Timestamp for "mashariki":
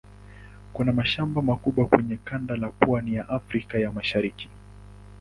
3.91-4.49